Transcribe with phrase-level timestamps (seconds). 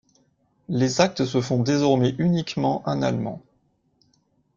[0.67, 3.39] Les actes se font désormais uniquement en allemand.